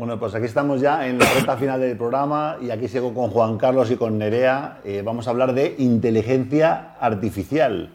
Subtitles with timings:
[0.00, 3.28] Bueno, pues aquí estamos ya en la recta final del programa y aquí sigo con
[3.28, 4.78] Juan Carlos y con Nerea.
[4.82, 7.90] Eh, vamos a hablar de inteligencia artificial.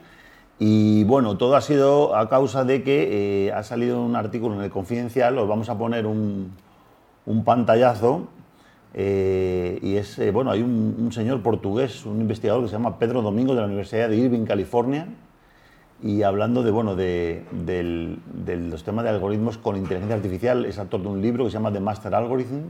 [0.60, 4.62] Y bueno, todo ha sido a causa de que eh, ha salido un artículo en
[4.62, 6.54] el Confidencial, os vamos a poner un,
[7.44, 8.28] pantallazo.
[8.94, 13.24] Eh, y es, bueno, hay un, un, señor portugués, un investigador que se llama Pedro
[13.24, 15.08] Domingo de la Universidad de Irving, California,
[16.03, 17.43] y hablando de, bueno, de,
[18.70, 21.71] los temas de algoritmos con inteligencia artificial, es autor de un libro que se llama
[21.71, 22.63] The Master Algorithm.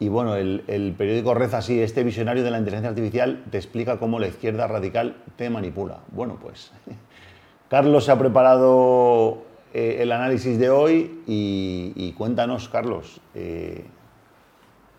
[0.00, 4.18] Y bueno, el, periódico reza así, este visionario de la inteligencia artificial te explica cómo
[4.18, 6.00] la izquierda radical te manipula.
[6.12, 6.72] Bueno, pues
[7.68, 13.20] Carlos se ha preparado eh, el análisis de hoy y, cuéntanos, Carlos.
[13.34, 13.84] Eh,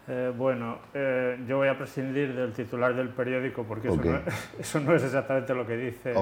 [0.08, 0.78] eh, bueno,
[1.48, 3.90] yo voy a prescindir del titular del periódico porque
[4.60, 6.14] eso, no, es exactamente lo que dice.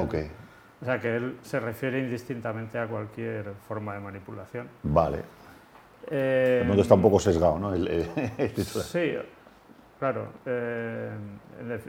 [0.84, 4.68] O sea, que él se refiere indistintamente a cualquier forma de manipulación.
[4.84, 5.20] Vale.
[6.12, 7.74] Eh, el mundo está un poco sesgado, ¿no?
[8.58, 9.14] sí,
[9.98, 10.28] claro.
[10.46, 11.10] Eh,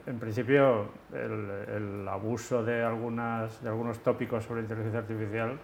[0.06, 5.58] en, principio, el, abuso de, algunas, de algunos tópicos sobre inteligencia artificial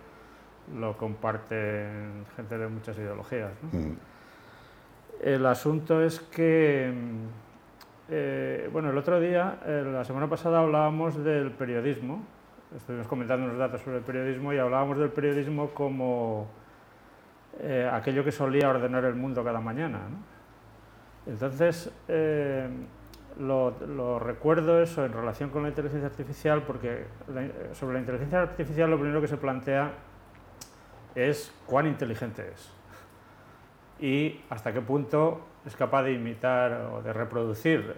[0.75, 3.53] lo comparten gente de muchas ideologías.
[3.63, 3.79] ¿no?
[3.79, 3.97] Mm.
[5.23, 6.93] El asunto es que,
[8.09, 12.25] eh, bueno, el otro día, la semana pasada hablábamos del periodismo
[12.77, 16.49] estuvimos comentando unos datos sobre el periodismo y hablábamos del periodismo como
[17.61, 20.01] eh, aquello que solía ordenar el mundo cada mañana.
[21.27, 22.69] Entonces, eh,
[23.39, 27.07] lo, recuerdo eso en relación con la inteligencia artificial, porque
[27.73, 29.93] sobre la inteligencia artificial lo primero que se plantea
[31.15, 32.73] es cuán inteligente es
[33.99, 37.95] y hasta qué punto es capaz de imitar o de reproducir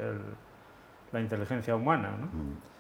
[1.13, 2.17] la inteligencia humana.
[2.19, 2.27] ¿no?
[2.27, 2.72] Mm.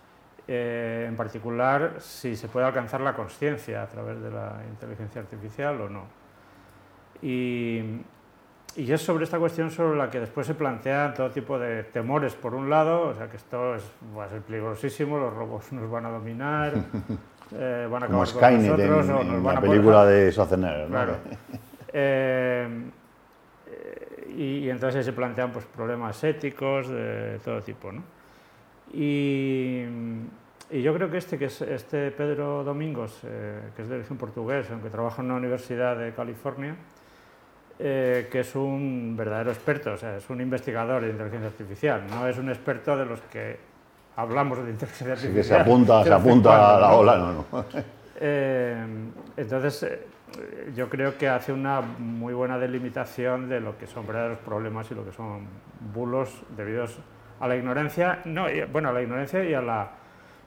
[0.49, 5.81] Eh, en particular si se puede alcanzar la conciencia a través de la inteligencia artificial
[5.81, 6.03] o no.
[7.23, 7.81] Y,
[8.75, 12.35] y, es sobre esta cuestión sobre la que después se plantean todo tipo de temores,
[12.35, 13.85] por un lado, o sea que esto es,
[14.19, 16.73] va a ser peligrosísimo, los robots nos van a dominar,
[17.55, 20.85] eh, van a acabar Como con nosotros, en, o nos van la película de Schwarzenegger.
[20.87, 20.89] ¿no?
[20.89, 21.17] Claro.
[21.93, 22.91] Eh,
[24.37, 27.93] y, y, entonces se plantean pues, problemas éticos de todo tipo.
[27.93, 28.03] ¿no?
[28.93, 29.85] Y,
[30.71, 34.67] yo creo que este, que es este Pedro Domingos, eh, que es de origen portugués,
[34.71, 36.77] aunque trabaja en una universidad de California,
[37.79, 42.27] eh, que es un verdadero experto, o sea, es un investigador de inteligencia artificial, no
[42.27, 43.59] es un experto de los que
[44.17, 45.35] hablamos de inteligencia artificial.
[45.35, 47.65] que se apunta, se apunta a la ola, no, no.
[48.19, 48.87] Eh,
[49.37, 49.87] entonces,
[50.75, 54.95] yo creo que hace una muy buena delimitación de lo que son verdaderos problemas y
[54.95, 55.47] lo que son
[55.93, 57.03] bulos debidos a
[57.49, 59.91] la ignorancia, no, bueno, a la ignorancia y, a la,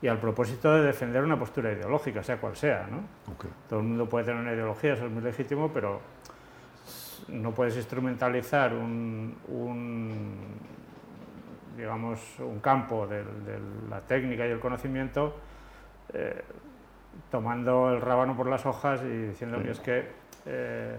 [0.02, 2.88] y al propósito de defender una postura ideológica, sea cual sea.
[2.90, 3.04] ¿no?
[3.68, 6.02] Todo el mundo puede tener una ideología, eso es muy legítimo, pero
[7.30, 9.36] no puedes instrumentalizar un,
[11.76, 13.24] digamos, un campo de,
[13.90, 15.36] la técnica y el conocimiento
[16.14, 16.44] eh,
[17.32, 20.00] tomando el rábano por las hojas y diciendo que es que
[20.46, 20.98] eh,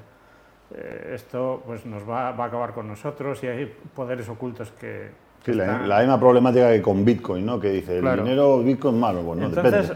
[0.75, 5.26] eh, esto pues, nos va, va, a acabar con nosotros y hay poderes ocultos que,
[5.47, 7.61] Sí, la, misma problemática que con Bitcoin, ¿no?
[7.61, 9.93] Que dice, el dinero Bitcoin es malo, pues no, Entonces,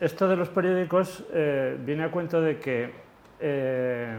[0.00, 2.90] esto de los periódicos eh, viene a cuento de que
[3.38, 4.18] eh,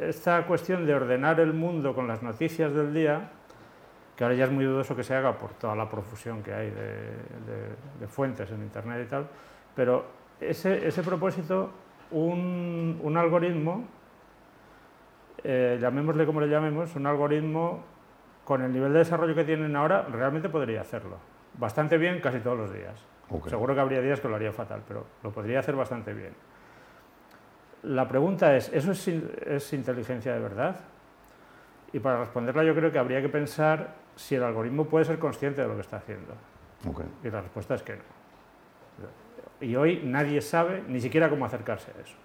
[0.00, 3.32] esta cuestión de ordenar el mundo con las noticias del día,
[4.16, 6.70] que ahora ya es muy dudoso que se haga por toda la profusión que hay
[6.70, 9.26] de, fuentes en Internet y tal,
[9.76, 10.06] pero
[10.40, 11.70] ese, ese propósito,
[12.12, 13.84] un, un algoritmo,
[15.44, 17.91] eh, llamémosle como le llamemos, un algoritmo
[18.44, 21.18] con el nivel de desarrollo que tienen ahora, realmente podría hacerlo.
[21.58, 22.94] Bastante bien casi todos los días.
[23.48, 26.34] Seguro que habría días que lo haría fatal, pero lo podría hacer bastante bien.
[27.84, 30.76] La pregunta es, ¿eso es, inteligencia de verdad?
[31.92, 35.62] Y para responderla yo creo que habría que pensar si el algoritmo puede ser consciente
[35.62, 36.34] de lo que está haciendo.
[37.24, 38.02] Y la respuesta es que no.
[39.60, 42.16] Y hoy nadie sabe ni siquiera cómo acercarse a eso.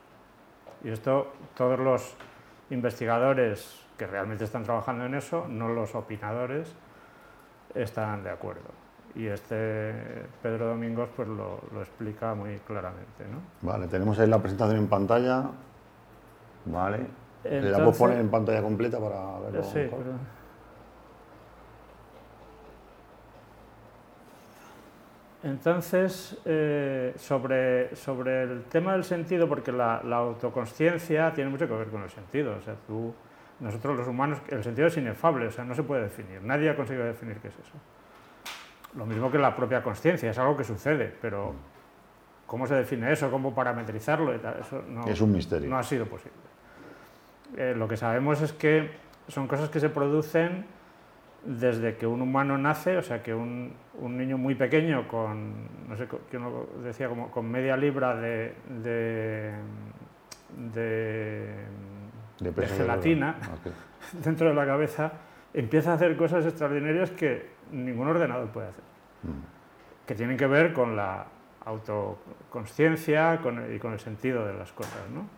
[0.84, 2.16] Y esto todos los
[2.70, 6.74] investigadores que realmente están trabajando en eso, no los opinadores,
[7.74, 8.70] están de acuerdo.
[9.16, 9.94] Y este
[10.44, 13.26] Pedro Domingos pues lo, explica muy claramente.
[13.32, 13.68] ¿no?
[13.68, 15.46] Vale, tenemos ahí la presentación en pantalla.
[16.66, 17.00] Vale.
[17.44, 19.64] ¿Le damos poner en pantalla completa para verlo?
[19.64, 19.90] Sí,
[25.44, 31.74] Entonces, eh, sobre, sobre el tema del sentido, porque la, la autoconsciencia tiene mucho que
[31.74, 32.58] ver con el sentido.
[32.58, 33.14] O sea, tú
[33.60, 36.42] nosotros los humanos, el sentido es inefable, o sea, no se puede definir.
[36.44, 37.74] Nadie ha conseguido definir qué es eso.
[38.96, 41.54] Lo mismo que la propia conciencia, es algo que sucede, pero
[42.46, 43.30] ¿cómo se define eso?
[43.30, 44.34] ¿Cómo parametrizarlo?
[44.34, 45.70] Eso no, es un misterio.
[45.70, 46.38] No ha sido posible.
[47.58, 48.90] eh, lo que sabemos es que
[49.28, 50.66] son cosas que se producen
[51.44, 55.96] desde que un humano nace, o sea, que un, un niño muy pequeño con, no
[55.96, 58.54] sé, que uno decía como con media libra de,
[58.84, 59.54] de,
[60.74, 61.54] de,
[62.40, 63.36] gelatina
[64.24, 65.12] dentro de la cabeza,
[65.54, 68.84] empieza a hacer cosas extraordinarias que ningún ordenador puede hacer,
[69.24, 70.08] mm.
[70.08, 71.26] que tienen que ver con la
[71.66, 73.40] autoconsciencia
[73.74, 75.10] y con el sentido de las cosas.
[75.14, 75.38] ¿no?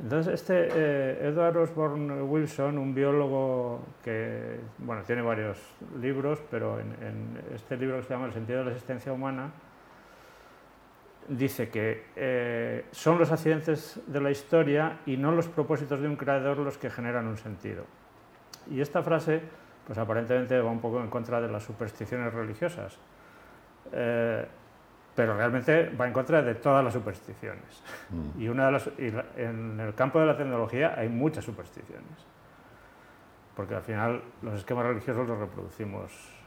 [0.00, 5.58] Entonces, este eh, Edward Osborne Wilson, un biólogo que bueno, tiene varios
[6.00, 6.94] libros, pero en,
[7.52, 9.50] este libro que se llama El sentido de la existencia humana,
[11.28, 16.16] dice que eh, son los accidentes de la historia y no los propósitos de un
[16.16, 17.84] creador los que generan un sentido.
[18.70, 19.40] Y esta frase,
[19.86, 22.98] pues aparentemente va un poco en contra de las supersticiones religiosas.
[23.92, 24.46] Eh,
[25.14, 27.82] pero realmente va en contra de todas las supersticiones.
[28.10, 28.40] Mm.
[28.40, 28.90] Y, una de las,
[29.36, 32.24] en el campo de la tecnología hay muchas supersticiones,
[33.56, 36.37] porque al final los esquemas religiosos los reproducimos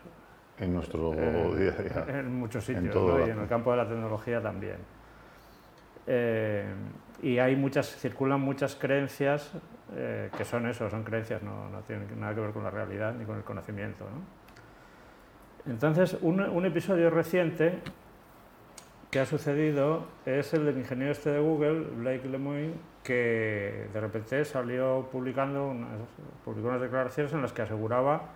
[0.62, 2.20] en nuestro eh, día a día.
[2.20, 2.96] En muchos sitios,
[3.28, 4.78] y en el campo de la tecnología también.
[6.08, 6.66] Eh,
[7.22, 9.52] y hay muchas, circulan muchas creencias
[9.96, 13.14] eh, que son eso, son creencias, no, no, tienen nada que ver con la realidad
[13.14, 14.06] ni con el conocimiento.
[14.06, 15.72] ¿no?
[15.72, 17.80] Entonces, un, un episodio reciente
[19.10, 22.74] que ha sucedido es el del ingeniero este de Google, Blake Lemoine,
[23.04, 25.90] que de repente salió publicando unas,
[26.46, 28.30] publicó unas declaraciones en las que aseguraba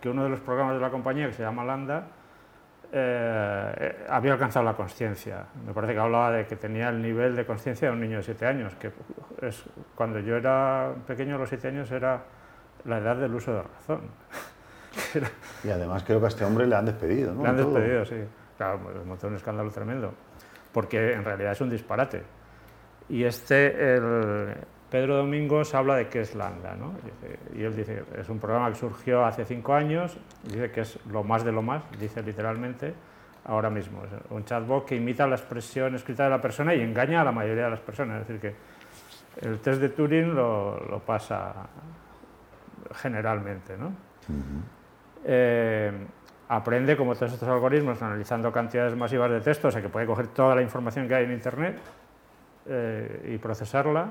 [0.00, 2.06] que uno de los programas de la compañía, que se llama Lambda,
[2.92, 5.46] eh, había alcanzado la conciencia.
[5.64, 8.22] Me parece que hablaba de que tenía el nivel de conciencia de un niño de
[8.22, 8.90] 7 años, que
[9.42, 9.64] es,
[9.94, 12.20] cuando yo era pequeño, a los 7 años, era
[12.84, 14.00] la edad del uso de razón.
[15.64, 17.42] y además creo que a este hombre le han despedido, ¿no?
[17.42, 18.24] Le han despedido, sí.
[18.56, 20.12] Claro, pues, montó un escándalo tremendo,
[20.72, 22.22] porque en realidad es un disparate.
[23.08, 24.54] Y este, el
[24.90, 26.94] Pedro Domingos habla de qué es Lambda, ¿no?
[27.56, 31.22] Y él dice, es un programa que surgió hace cinco años, dice que es lo
[31.22, 32.92] más de lo más, dice literalmente,
[33.44, 34.02] ahora mismo.
[34.04, 37.30] Es un chatbot que imita la expresión escrita de la persona y engaña a la
[37.32, 38.22] mayoría de las personas.
[38.22, 41.54] Es decir, que el test de Turing lo, pasa
[42.94, 43.92] generalmente, ¿no?
[46.48, 50.26] aprende como todos estos algoritmos analizando cantidades masivas de texto, o sea que puede coger
[50.28, 51.78] toda la información que hay en Internet
[52.66, 54.08] eh, y procesarla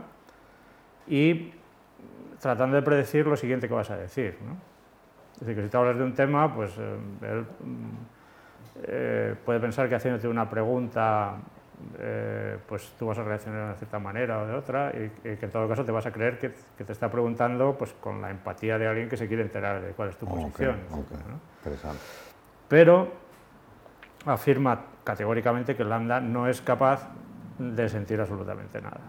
[1.09, 1.53] y
[2.39, 4.37] tratando de predecir lo siguiente que vas a decir.
[4.45, 4.57] ¿no?
[5.33, 7.89] Es decir, que si te hablas de un tema, pues eh, él mm,
[8.83, 11.37] eh, puede pensar que haciéndote una pregunta
[12.67, 15.49] pues tú vas a reaccionar de una cierta manera o de otra y, que en
[15.49, 18.85] todo caso te vas a creer que, te está preguntando pues con la empatía de
[18.85, 20.75] alguien que se quiere enterar de cuál es tu posición.
[21.59, 22.01] Interesante
[22.69, 23.11] pero
[24.25, 27.09] afirma categóricamente que Lambda no es capaz
[27.57, 29.01] de sentir absolutamente nada,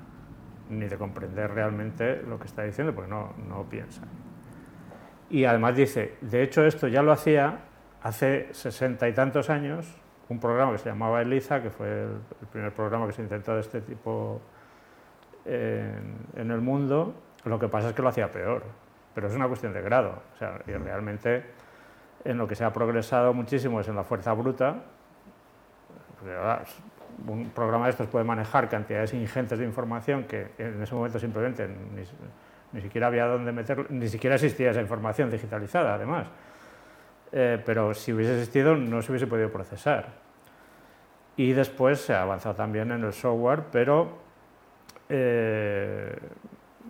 [0.70, 4.02] ni de comprender realmente lo que está diciendo, porque no, no piensa.
[5.28, 7.58] Y además dice, de hecho esto ya lo hacía
[8.02, 9.86] hace sesenta y tantos años,
[10.28, 13.60] un programa que se llamaba ELIZA, que fue el, primer programa que se intentó de
[13.60, 14.40] este tipo
[15.44, 17.14] en, en, el mundo,
[17.44, 18.62] lo que pasa es que lo hacía peor,
[19.14, 21.44] pero es una cuestión de grado, o sea, y realmente
[22.24, 24.82] en lo que se ha progresado muchísimo es en la fuerza bruta.
[27.26, 31.68] Un programa de estos puede manejar cantidades ingentes de información que en ese momento simplemente
[32.72, 36.26] ni, siquiera había dónde meterlo, ni siquiera existía esa información digitalizada, además.
[37.32, 40.08] Eh, pero si hubiese existido, no se hubiese podido procesar.
[41.36, 44.18] Y después se ha avanzado también en el software, pero
[45.08, 46.16] eh,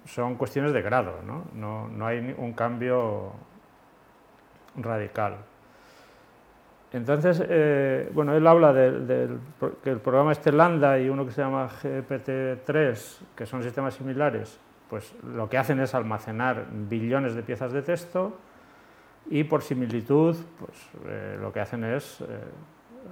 [0.06, 1.44] son cuestiones de grado, ¿no?
[1.54, 3.32] No, no hay un cambio
[4.76, 5.49] radical.
[6.92, 9.38] Entonces, eh, bueno, él habla del
[9.82, 14.58] que el programa este Lambda y uno que se llama GPT-3, que son sistemas similares,
[14.88, 18.36] pues lo que hacen es almacenar billones de piezas de texto
[19.30, 22.24] y por similitud, pues eh, lo que hacen es eh,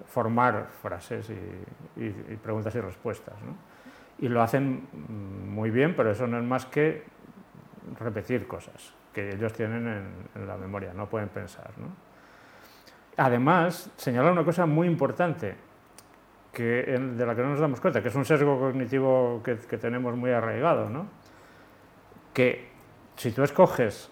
[0.06, 3.36] formar frases y, preguntas y respuestas.
[4.18, 4.88] Y lo hacen
[5.46, 7.04] muy bien, pero eso no es más que
[8.00, 9.86] repetir cosas que ellos tienen
[10.34, 11.70] en, la memoria, no pueden pensar.
[13.18, 15.56] Además, señalar una cosa muy importante,
[16.52, 20.16] que, de la que no nos damos cuenta, que es un sesgo cognitivo que, tenemos
[20.16, 21.06] muy arraigado, ¿no?
[22.32, 22.68] que
[23.16, 24.08] si tú escoges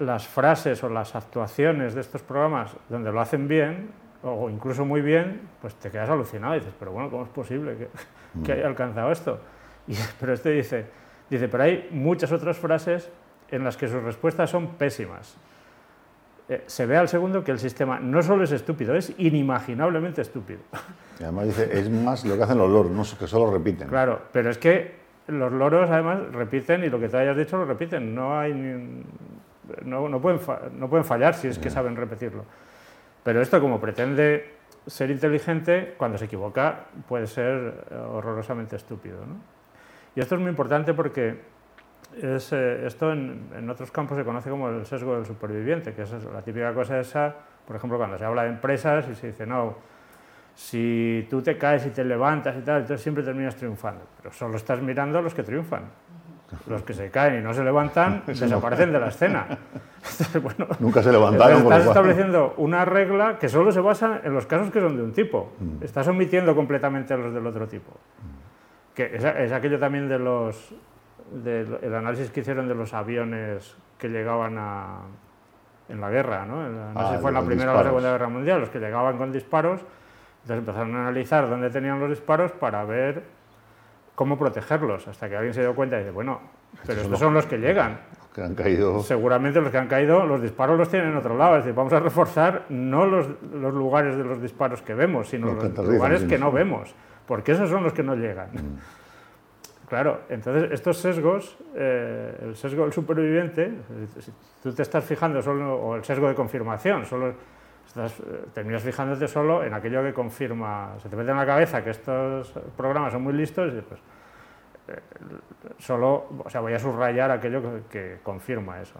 [0.00, 3.90] las frases o las actuaciones de estos programas donde lo hacen bien,
[4.24, 7.76] o incluso muy bien, pues te quedas alucinado y dices, pero bueno, ¿cómo es posible
[7.76, 7.88] que,
[8.44, 9.40] que haya alcanzado esto?
[9.86, 10.86] Y, pero este dice,
[11.30, 13.08] dice, pero hay muchas otras frases
[13.50, 15.36] en las que sus respuestas son pésimas.
[16.48, 20.60] Eh, se ve al segundo que el sistema no solo es estúpido, es inimaginablemente estúpido.
[21.18, 23.88] Y además dice, es más lo que hacen los loros, no que solo repiten.
[23.88, 24.94] Claro, pero es que
[25.28, 28.52] los loros además repiten y lo que te hayas dicho lo repiten, no hay
[29.84, 30.40] no, no, pueden,
[30.78, 32.44] no pueden fallar si es que saben repetirlo.
[33.24, 34.54] Pero esto como pretende
[34.86, 39.18] ser inteligente, cuando se equivoca puede ser horrorosamente estúpido.
[39.26, 39.36] ¿no?
[40.14, 41.40] Y esto es muy importante porque
[42.20, 46.02] es, eh, esto en, en, otros campos se conoce como el sesgo del superviviente, que
[46.02, 47.34] es la típica cosa esa,
[47.66, 49.76] por ejemplo, cuando se habla de empresas y se dice, no,
[50.56, 54.02] si tú te caes y te levantas y tal, entonces siempre terminas triunfando.
[54.16, 55.82] Pero solo estás mirando a los que triunfan.
[56.66, 59.46] Los que se caen y no se levantan desaparecen de la escena.
[60.42, 61.62] bueno, Nunca se levantaron.
[61.62, 65.12] Estás estableciendo una regla que solo se basa en los casos que son de un
[65.12, 65.52] tipo.
[65.58, 65.82] Mm.
[65.82, 67.92] Estás omitiendo completamente a los del otro tipo.
[68.94, 70.72] Que es, aquello también de los
[71.30, 75.00] del análisis que hicieron de los aviones que llegaban a,
[75.88, 76.68] en la guerra, ¿no?
[76.68, 78.78] no sé si ah, fue en la Primera o la Segunda Guerra Mundial, los que
[78.78, 79.80] llegaban con disparos
[80.46, 83.24] entonces empezaron a analizar dónde tenían los disparos para ver
[84.14, 86.40] cómo protegerlos, hasta que alguien se dio cuenta y dice, bueno,
[86.86, 87.98] pero estos son los que llegan.
[88.32, 89.00] que han caído.
[89.02, 91.56] Seguramente los que han caído, los disparos los tienen en otro lado.
[91.56, 95.52] Es decir, vamos a reforzar no los, los lugares de los disparos que vemos, sino
[95.52, 96.94] los, lugares que no vemos,
[97.26, 98.50] porque esos son los que no llegan.
[98.52, 98.78] Mm.
[99.88, 103.72] Claro, entonces estos sesgos, eh, el sesgo del superviviente,
[104.18, 107.34] si tú te estás fijando solo, o el sesgo de confirmación, solo eh,
[108.52, 112.52] terminas fijándote solo en aquello que confirma, se te mete en la cabeza que estos
[112.76, 114.00] programas son muy listos y pues
[115.78, 118.94] solo, o sea, voy a subrayar aquello que, confirma eso.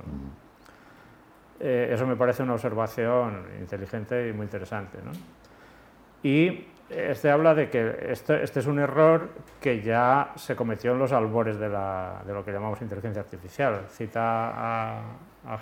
[1.59, 4.99] Eso me parece una observación inteligente y muy interesante.
[6.23, 10.99] Y este habla de que este, este, es un error que ya se cometió en
[10.99, 13.87] los albores de, la, de lo que llamamos inteligencia artificial.
[13.89, 15.03] Cita a,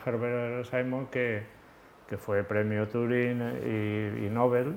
[0.05, 1.47] Herbert Simon que
[2.17, 3.41] fue premio Turing
[4.25, 4.77] y, Nobel,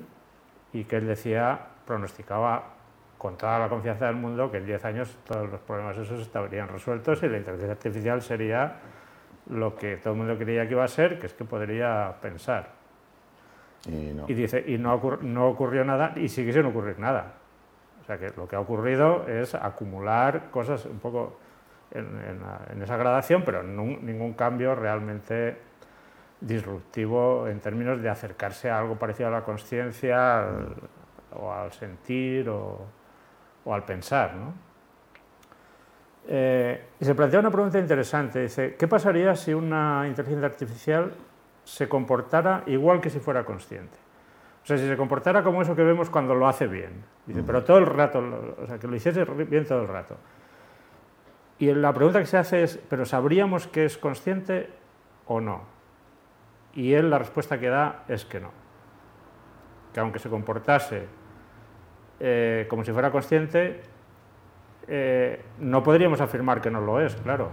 [0.72, 2.74] y que él decía, pronosticaba
[3.16, 6.68] con toda la confianza del mundo que en 10 años todos los problemas esos estarían
[6.68, 8.76] resueltos y la inteligencia artificial sería
[9.50, 12.77] lo que todo el mundo creía que iba a ser, que es que podría pensar.
[13.88, 17.34] Y, dice, y no, no ocurrió nada y sigue sin ocurrir nada.
[18.02, 21.38] O sea que lo que ha ocurrido es acumular cosas un poco
[21.90, 25.56] en, esa gradación, pero ningún cambio realmente
[26.40, 30.46] disruptivo en términos de acercarse a algo parecido a la conciencia
[31.34, 32.86] o al sentir o,
[33.66, 34.32] al pensar.
[36.26, 38.40] Eh, y se plantea una pregunta interesante.
[38.42, 41.12] Dice, ¿qué pasaría si una inteligencia artificial
[41.68, 43.98] se comportara igual que si fuera consciente?
[44.62, 47.04] O sea, si se comportara como eso que vemos cuando lo hace bien.
[47.26, 48.22] Dice, pero todo el rato,
[48.62, 50.16] o sea, que lo hiciese bien todo el rato.
[51.58, 54.70] Y la pregunta que se hace es, ¿pero sabríamos que es consciente
[55.26, 55.62] o no?
[56.74, 58.50] Y él la respuesta que da es que no.
[59.92, 61.06] Que aunque se comportase
[62.20, 63.82] eh, como si fuera consciente,
[64.86, 67.50] eh, no podríamos afirmar que no lo es, claro.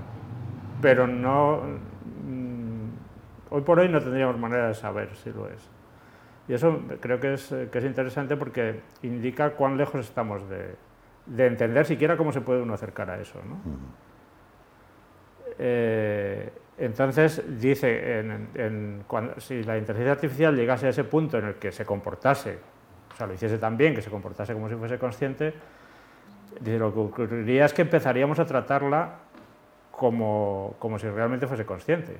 [0.82, 1.95] Pero no.
[3.56, 5.66] Hoy por hoy no tendríamos manera de saber si lo es.
[6.50, 10.76] Y eso creo que es, que es interesante porque indica cuán lejos estamos de,
[11.46, 13.40] entender siquiera cómo se puede uno acercar a eso.
[13.48, 13.62] ¿no?
[16.78, 18.26] Entonces dice,
[19.38, 22.58] si la inteligencia artificial llegase a ese punto en el que se comportase,
[23.14, 25.54] o sea, lo hiciese tan bien, que se comportase como si fuese consciente,
[26.60, 29.12] dice, lo que ocurriría es que empezaríamos a tratarla
[29.92, 32.18] como, si realmente fuese consciente.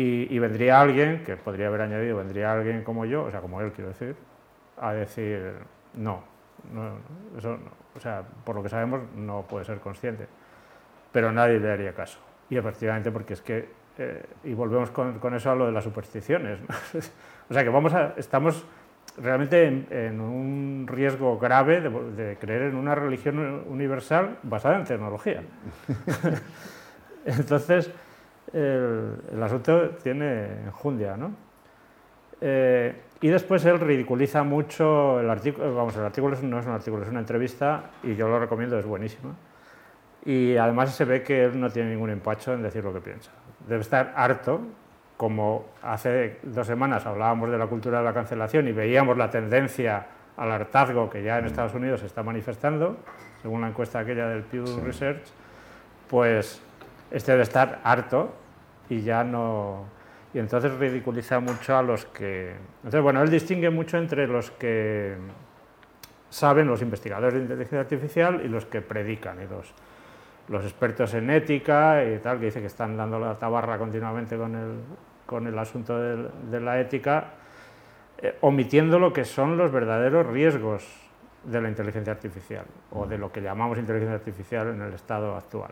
[0.00, 3.72] Y, vendría alguien, que podría haber añadido, vendría alguien como yo, o sea, como él
[3.72, 4.14] quiero decir,
[4.80, 5.54] a decir,
[5.94, 6.22] no,
[7.36, 7.58] eso
[7.96, 10.28] o sea, por lo que sabemos no puede ser consciente,
[11.10, 12.20] pero nadie le haría caso.
[12.48, 15.82] Y efectivamente, porque es que, eh, y volvemos con, con, eso a lo de las
[15.82, 16.60] supersticiones,
[17.50, 18.64] o sea que vamos estamos
[19.20, 25.42] realmente en, un riesgo grave de, creer en una religión universal basada en tecnología.
[27.26, 27.90] Entonces,
[28.52, 31.32] el, el, asunto tiene enjundia, ¿no?
[32.40, 37.02] Eh, y después él ridiculiza mucho el artículo, vamos, el artículo no es un artículo,
[37.02, 39.34] es una entrevista y yo lo recomiendo, es buenísima
[40.24, 43.30] y además se ve que él no tiene ningún empacho en decir lo que piensa.
[43.66, 44.60] Debe estar harto,
[45.16, 50.06] como hace dos semanas hablábamos de la cultura de la cancelación y veíamos la tendencia
[50.36, 52.98] al hartazgo que ya en Estados Unidos se está manifestando,
[53.42, 55.22] según la encuesta aquella del Pew Research,
[56.08, 56.62] pues
[57.10, 58.34] este debe estar harto
[58.88, 59.84] y ya no...
[60.34, 62.54] Y entonces ridiculiza mucho a los que...
[62.78, 65.16] Entonces, bueno, él distingue mucho entre los que
[66.28, 69.72] saben, los investigadores de inteligencia artificial, y los que predican, y los
[70.48, 74.54] los expertos en ética y tal, que dice que están dando la tabarra continuamente con
[74.54, 74.80] el,
[75.26, 77.32] con el asunto de, la ética,
[78.18, 80.86] eh, omitiendo lo que son los verdaderos riesgos
[81.44, 85.70] de la inteligencia artificial o de lo que llamamos inteligencia artificial en el estado actual.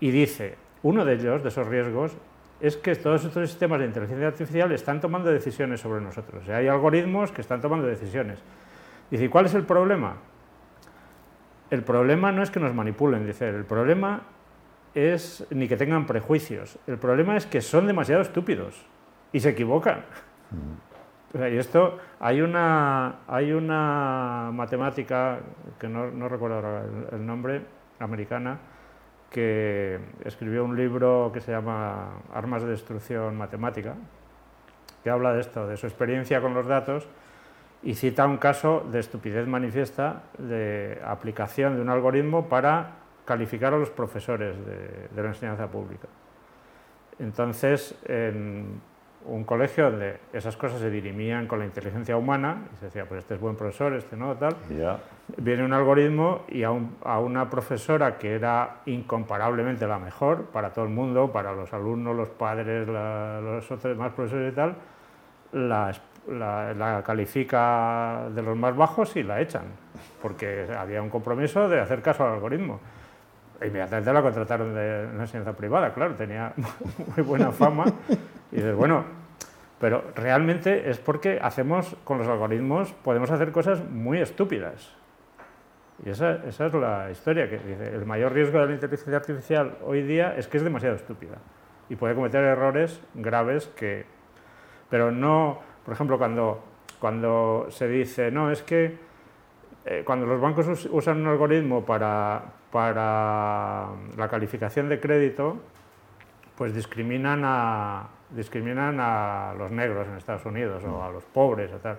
[0.00, 2.16] Y dice, uno de ellos, de esos riesgos,
[2.60, 6.48] es que todos estos sistemas de inteligencia artificial están tomando decisiones sobre nosotros.
[6.48, 8.38] hay algoritmos que están tomando decisiones.
[9.10, 10.16] Dice, ¿cuál es el problema?
[11.70, 14.22] El problema no es que nos manipulen, dice, el problema
[14.94, 18.86] es ni que tengan prejuicios, el problema es que son demasiado estúpidos
[19.32, 20.04] y se equivocan.
[20.50, 21.42] Mm.
[21.52, 25.40] y esto, hay una, hay una matemática,
[25.78, 27.62] que no, no recuerdo ahora el, nombre,
[27.98, 28.58] americana,
[29.30, 33.94] que escribió un libro que se llama Armas de Destrucción Matemática,
[35.04, 37.06] que habla de esto, de su experiencia con los datos,
[37.82, 43.78] y cita un caso de estupidez manifiesta de aplicación de un algoritmo para calificar a
[43.78, 46.08] los profesores de, la enseñanza pública.
[47.18, 48.80] Entonces, en
[49.28, 53.20] un colegio donde esas cosas se dirimían con la inteligencia humana, y se decía, pues
[53.20, 54.56] este es buen profesor, este no, tal,
[55.36, 60.90] viene un algoritmo y a, una profesora que era incomparablemente la mejor para todo el
[60.90, 64.74] mundo, para los alumnos, los padres, los otros demás profesores y tal,
[65.52, 65.92] la,
[66.28, 69.64] la, califica de los más bajos y la echan,
[70.22, 72.80] porque había un compromiso de hacer caso al algoritmo.
[73.60, 76.52] Inmediatamente la contrataron de una enseñanza privada, claro, tenía
[77.16, 77.84] muy buena fama.
[78.52, 79.04] Y dices, bueno,
[79.80, 84.94] pero realmente es porque hacemos, con los algoritmos, podemos hacer cosas muy estúpidas.
[86.04, 89.78] Y esa, esa es la historia que dice, el mayor riesgo de la inteligencia artificial
[89.84, 91.38] hoy día es que es demasiado estúpida
[91.88, 94.04] y puede cometer errores graves que...
[94.90, 96.62] Pero no, por ejemplo, cuando,
[96.98, 98.96] cuando se dice, no, es que
[99.84, 105.58] eh, cuando los bancos usan un algoritmo para, para la calificación de crédito,
[106.56, 111.78] pues discriminan a, discriminan a los negros en Estados Unidos o a los pobres o
[111.78, 111.98] tal.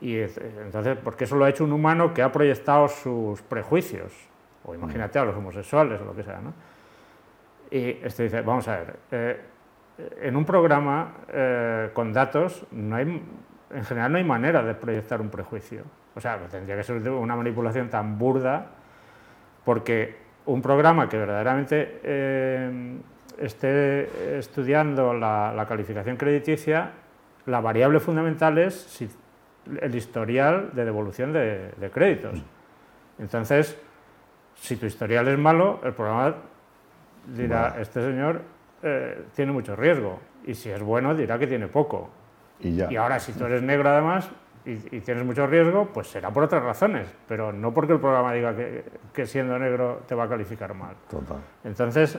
[0.00, 4.12] Y entonces, porque eso lo ha hecho un humano que ha proyectado sus prejuicios,
[4.64, 6.52] o imagínate a los homosexuales o lo que sea, ¿no?
[7.70, 9.40] Y este dice, vamos a ver, eh,
[10.22, 13.22] en un programa eh, con datos, no hay,
[13.70, 15.82] en general no hay manera de proyectar un prejuicio.
[16.14, 18.66] O sea, tendría que ser una manipulación tan burda,
[19.68, 20.14] porque
[20.46, 22.96] un programa que verdaderamente eh,
[23.38, 26.92] esté estudiando la, calificación crediticia,
[27.44, 29.06] la variable fundamental es
[29.82, 32.42] el historial de devolución de, de créditos.
[33.18, 33.78] Entonces,
[34.54, 36.36] si tu historial es malo, el programa
[37.26, 38.40] dirá, este señor
[38.82, 40.18] eh, tiene mucho riesgo.
[40.46, 42.08] Y si es bueno, dirá que tiene poco.
[42.60, 44.30] Y, ahora, si tú eres negro además
[44.64, 48.54] y, tienes mucho riesgo, pues será por otras razones, pero no porque el programa diga
[49.12, 50.94] que, siendo negro te va a calificar mal.
[51.64, 52.18] Entonces,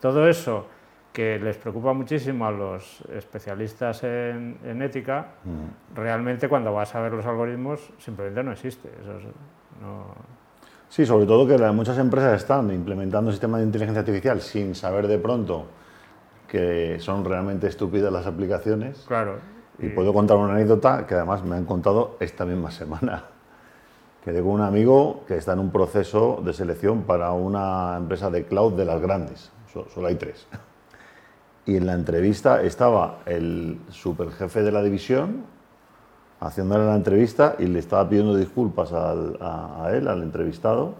[0.00, 0.66] todo eso
[1.12, 5.94] que les preocupa muchísimo a los especialistas en, ética, mm.
[5.96, 8.88] realmente cuando vas a ver los algoritmos simplemente no existe.
[10.88, 15.18] Sí, sobre todo que muchas empresas están implementando sistemas de inteligencia artificial sin saber de
[15.18, 15.66] pronto
[16.48, 19.04] que son realmente estúpidas las aplicaciones.
[19.06, 19.53] Claro.
[19.78, 23.24] Y, puedo contar una anécdota que además me han contado esta misma semana.
[24.24, 28.44] Quedé con un amigo que está en un proceso de selección para una empresa de
[28.44, 29.50] cloud de las grandes.
[29.92, 30.46] Solo hay tres.
[31.66, 35.44] Y en la entrevista estaba el superjefe de la división
[36.40, 40.94] haciéndole la entrevista y le estaba pidiendo disculpas a él, al entrevistado,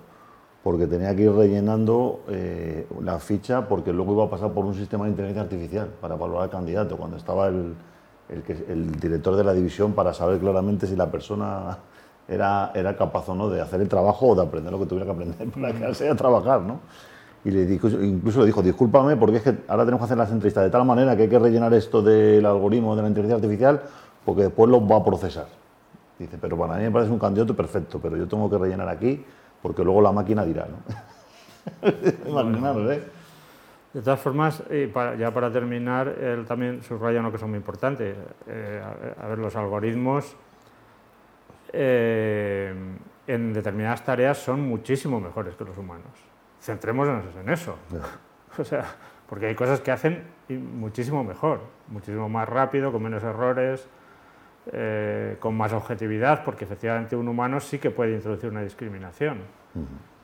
[0.62, 4.74] porque tenía que ir rellenando eh, la ficha porque luego iba a pasar por un
[4.74, 7.74] sistema de inteligencia artificial para evaluar al candidato, cuando estaba el,
[8.28, 11.78] el, director de la división para saber claramente si la persona
[12.26, 15.04] era, era capaz o no de hacer el trabajo o de aprender lo que tuviera
[15.04, 16.62] que aprender para quedarse a trabajar.
[16.62, 16.80] ¿no?
[17.44, 20.30] Y le dijo, incluso le dijo, discúlpame porque es que ahora tenemos que hacer las
[20.30, 23.82] entrevistas de tal manera que hay que rellenar esto del algoritmo de la inteligencia artificial
[24.24, 25.46] porque después lo va a procesar.
[26.18, 29.22] Dice, pero para mí me parece un candidato perfecto, pero yo tengo que rellenar aquí
[29.60, 30.76] porque luego la máquina dirá, ¿no?
[32.90, 33.02] ¿eh?
[33.94, 34.62] De todas formas,
[35.16, 38.16] ya para terminar, él también subraya que es muy importante.
[38.48, 38.82] Eh,
[39.20, 40.36] a, ver, los algoritmos
[41.72, 42.74] eh,
[43.28, 46.10] en determinadas tareas son muchísimo mejores que los humanos.
[46.60, 47.78] Centrémonos en eso.
[48.56, 48.84] O sea,
[49.28, 53.84] porque hay cosas que hacen muchísimo mejor, muchísimo más rápido, con menos errores,
[54.72, 59.38] eh, con más objetividad, porque efectivamente un humano sí que puede introducir una discriminación.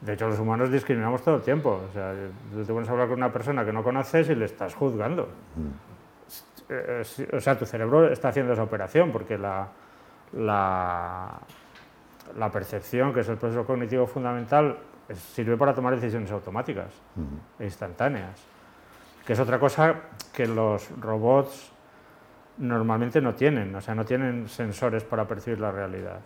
[0.00, 1.80] De hecho, los humanos discriminamos todo el tiempo.
[1.88, 2.14] O sea,
[2.52, 5.28] tú te pones a hablar con una persona que no conoces y le estás juzgando.
[6.68, 9.68] Eh, o sea, tu cerebro está haciendo esa operación porque la,
[10.32, 11.38] la,
[12.38, 14.78] la percepción, que es el proceso cognitivo fundamental,
[15.14, 16.92] sirve para tomar decisiones automáticas
[17.58, 18.40] e instantáneas.
[19.26, 19.94] Que es otra cosa
[20.32, 21.72] que los robots
[22.58, 26.20] normalmente no tienen, o sea, no tienen sensores para percibir la realidad.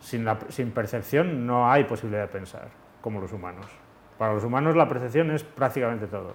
[0.00, 2.68] sin, la, sin percepción no hay posibilidad de pensar,
[3.02, 3.66] como los humanos.
[4.16, 6.34] Para los humanos la percepción es prácticamente todo.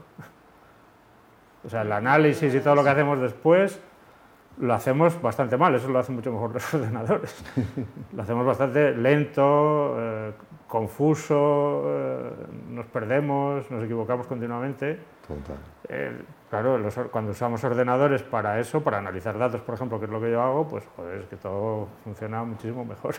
[1.66, 3.82] O sea, el análisis y todo lo que hacemos después
[4.60, 7.44] lo hacemos bastante mal, eso lo hacen mucho mejor los ordenadores.
[8.14, 10.32] lo hacemos bastante lento, eh,
[10.68, 12.32] confuso, eh,
[12.70, 15.00] nos perdemos, nos equivocamos continuamente.
[15.90, 16.80] Eh, claro,
[17.12, 20.42] cuando usamos ordenadores para eso, para analizar datos, por ejemplo, que es lo que yo
[20.42, 23.16] hago, pues joder, es que todo funciona muchísimo mejor.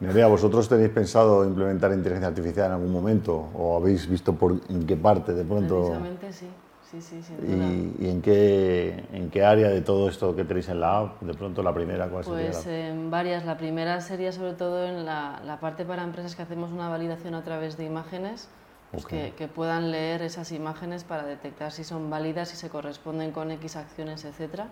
[0.00, 4.86] Nerea, ¿vosotros tenéis pensado implementar inteligencia artificial en algún momento o habéis visto por en
[4.86, 5.76] qué parte de pronto?
[5.76, 6.46] Precisamente sí.
[6.90, 11.00] Sí, sí, ¿Y, en, qué, en qué área de todo esto que tenéis en la
[11.00, 11.20] app?
[11.20, 12.52] De pronto la primera, ¿cuál pues sería?
[12.52, 13.44] Pues en varias.
[13.44, 17.34] La primera sería sobre todo en la, la, parte para empresas que hacemos una validación
[17.34, 18.48] a través de imágenes,
[18.90, 23.32] pues que, que, puedan leer esas imágenes para detectar si son válidas, si se corresponden
[23.32, 24.62] con X acciones, etc.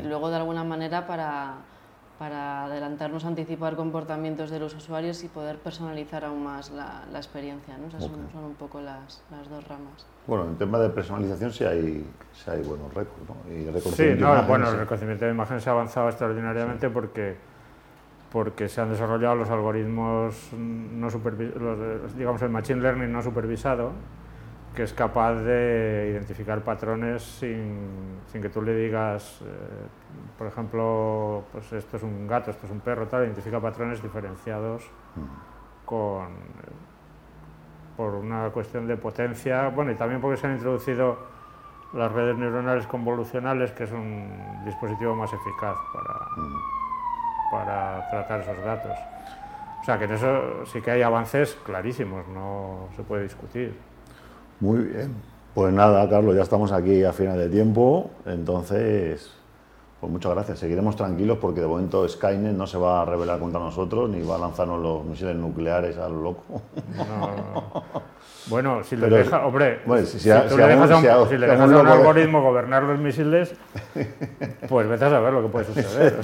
[0.00, 1.56] Y luego de alguna manera para
[2.18, 7.78] para adelantarnos, anticipar comportamientos de los usuarios y poder personalizar aún más la, la experiencia.
[7.78, 7.88] ¿no?
[8.00, 10.04] son, un poco las, las, dos ramas.
[10.26, 13.22] Bueno, en tema de personalización sí hay, sí hay buenos récords.
[13.28, 13.54] ¿no?
[13.54, 17.36] Y sí, no, bueno, el reconocimiento de imágenes ha avanzado extraordinariamente porque,
[18.32, 23.92] porque se han desarrollado los algoritmos, no supervisados, digamos el machine learning no supervisado,
[24.74, 29.46] que es capaz de identificar patrones sin, sin que tú le digas, eh,
[30.36, 34.88] por ejemplo, pues esto es un gato, esto es un perro, tal, identifica patrones diferenciados
[35.84, 36.28] con,
[37.96, 41.18] por una cuestión de potencia, bueno, y también porque se han introducido
[41.92, 48.96] las redes neuronales convolucionales, que es un dispositivo más eficaz para, para tratar esos datos.
[49.80, 53.74] O sea que en eso sí que hay avances clarísimos, no se puede discutir.
[54.60, 55.14] Muy bien.
[55.54, 59.30] Pues nada, Carlos, ya estamos aquí a final de tiempo, entonces,
[59.98, 60.60] pues muchas gracias.
[60.60, 64.36] Seguiremos tranquilos porque de momento Skynet no se va a rebelar contra nosotros ni va
[64.36, 66.62] a lanzarnos los misiles nucleares a lo loco.
[68.46, 70.96] Bueno, si le dejas, hombre, si, le dejas a
[71.66, 73.54] un, algoritmo gobernar los misiles,
[74.68, 76.20] pues vete a saber lo que puede suceder.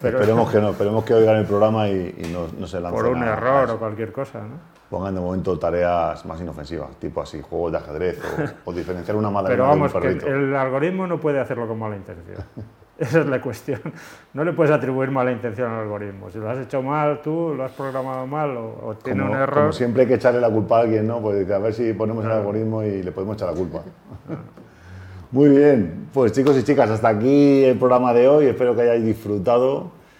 [0.00, 2.98] esperemos que no, esperemos que oigan el programa y, no, se lancen.
[2.98, 4.77] Por un error o cualquier cosa, ¿no?
[4.88, 8.20] Pongan de momento tareas más inofensivas, tipo así, juegos de ajedrez
[8.64, 12.38] o, diferenciar una madre Pero vamos, que el, algoritmo no puede hacerlo con mala intención.
[12.98, 13.80] Esa es la cuestión.
[14.34, 16.30] No le puedes atribuir mala intención al algoritmo.
[16.30, 19.54] Si lo has hecho mal tú, lo has programado mal o, tiene un error.
[19.54, 21.20] Como siempre hay que echarle la culpa a alguien, ¿no?
[21.20, 23.82] Pues a ver si ponemos el algoritmo y le podemos echar la culpa.
[25.30, 28.46] Muy bien, pues chicos y chicas, hasta aquí el programa de hoy.
[28.46, 29.92] Espero que hayáis disfrutado